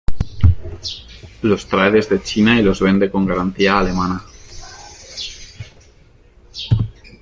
[1.43, 4.25] Los trae desde China y los vende con garantía alemana.